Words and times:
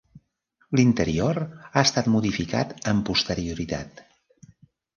L'interior 0.79 1.39
ha 1.43 1.83
estat 1.89 2.09
modificat 2.15 2.73
amb 2.93 3.07
posterioritat. 3.11 4.05